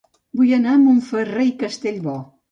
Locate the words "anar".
0.57-0.71